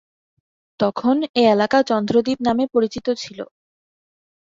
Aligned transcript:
তখন 0.79 1.15
এ 1.35 1.43
এলাকা 1.53 1.77
চন্দ্রদ্বীপ 1.89 2.39
নামে 2.47 2.65
পরিচিত 2.73 3.07
ছিল। 3.21 3.39